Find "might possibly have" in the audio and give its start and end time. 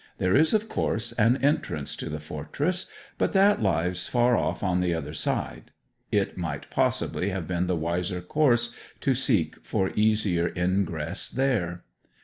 6.39-7.45